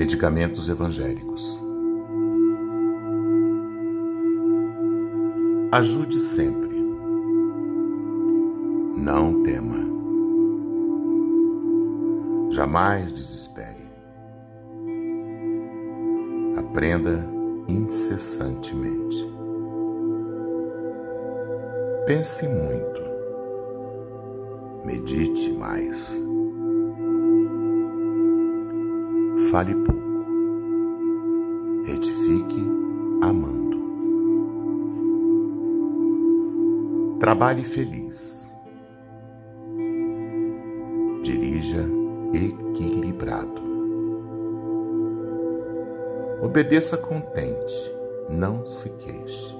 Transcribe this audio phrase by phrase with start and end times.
[0.00, 1.60] Medicamentos evangélicos.
[5.70, 6.74] Ajude sempre.
[8.96, 9.76] Não tema.
[12.52, 13.90] Jamais desespere.
[16.56, 17.22] Aprenda
[17.68, 19.30] incessantemente.
[22.06, 23.02] Pense muito.
[24.82, 26.18] Medite mais.
[29.50, 30.00] Fale pouco.
[31.88, 32.62] Edifique
[33.20, 33.80] amando.
[37.18, 38.48] Trabalhe feliz.
[41.24, 41.84] Dirija
[42.32, 43.60] equilibrado.
[46.40, 47.92] Obedeça contente,
[48.28, 49.54] não se queixe.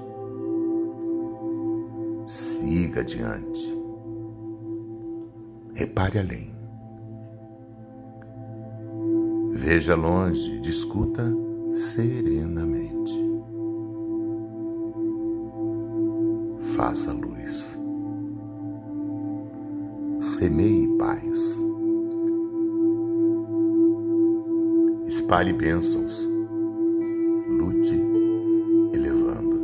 [2.29, 3.77] Siga adiante.
[5.75, 6.60] Repare além.
[9.53, 11.25] Veja longe, discuta
[11.73, 13.13] serenamente.
[16.61, 17.79] Faça luz.
[20.21, 21.61] Semeie paz.
[25.07, 26.27] Espalhe bênçãos.
[27.49, 28.01] Lute
[28.93, 29.61] elevando.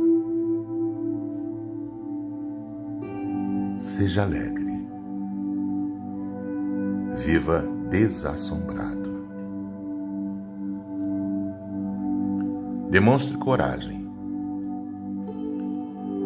[3.79, 4.87] Seja alegre.
[7.15, 9.06] Viva desassombrado.
[12.89, 14.07] Demonstre coragem.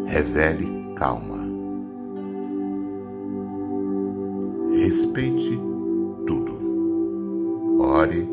[0.05, 1.39] Revele calma.
[4.71, 5.59] Respeite
[6.27, 7.79] tudo.
[7.79, 8.27] Ore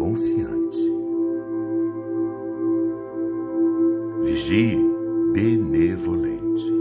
[0.00, 0.92] confiante.
[4.24, 4.76] Vigie
[5.32, 6.72] benevolente.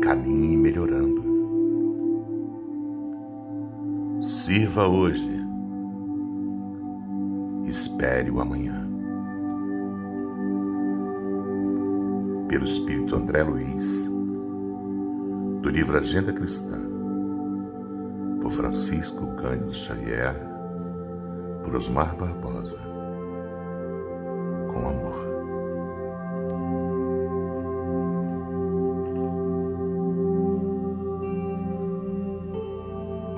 [0.00, 1.22] Caminhe melhorando.
[4.22, 5.41] Sirva hoje.
[8.32, 8.84] O amanhã.
[12.48, 14.06] Pelo Espírito André Luiz,
[15.62, 16.80] do livro Agenda Cristã,
[18.42, 20.34] por Francisco Cândido Xavier,
[21.62, 22.91] por Osmar Barbosa.